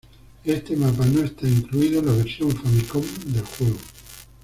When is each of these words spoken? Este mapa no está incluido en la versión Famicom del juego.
Este 0.45 0.75
mapa 0.75 1.05
no 1.05 1.21
está 1.21 1.47
incluido 1.47 1.99
en 1.99 2.07
la 2.07 2.13
versión 2.15 2.49
Famicom 2.49 3.03
del 3.25 3.45
juego. 3.45 3.77